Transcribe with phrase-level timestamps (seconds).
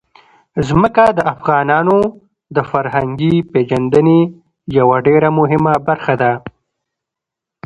[0.67, 1.97] ځمکه د افغانانو
[2.55, 4.19] د فرهنګي پیژندنې
[4.77, 6.31] یوه ډېره مهمه برخه ده.